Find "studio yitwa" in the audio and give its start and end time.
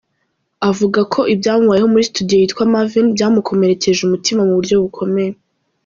2.11-2.63